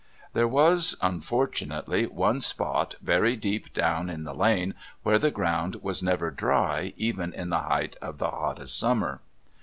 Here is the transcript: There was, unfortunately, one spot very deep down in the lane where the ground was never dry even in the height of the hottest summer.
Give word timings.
There 0.33 0.47
was, 0.47 0.95
unfortunately, 1.03 2.07
one 2.07 2.41
spot 2.41 2.95
very 3.03 3.35
deep 3.35 3.71
down 3.71 4.09
in 4.09 4.23
the 4.23 4.33
lane 4.33 4.73
where 5.03 5.19
the 5.19 5.29
ground 5.29 5.75
was 5.83 6.01
never 6.01 6.31
dry 6.31 6.95
even 6.97 7.31
in 7.33 7.49
the 7.51 7.59
height 7.61 7.97
of 8.01 8.17
the 8.17 8.31
hottest 8.31 8.75
summer. 8.79 9.21